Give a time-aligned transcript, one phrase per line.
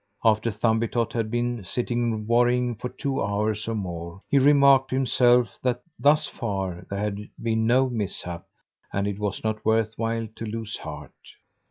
[0.25, 5.59] After Thumbietot had been sitting worrying for two hours or more, he remarked to himself
[5.61, 8.47] that, thus far, there had been no mishap,
[8.91, 11.11] and it was not worth while to lose heart.